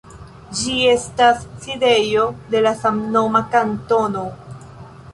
[0.59, 2.25] Ĝi estas sidejo
[2.57, 4.29] de la samnoma kantono.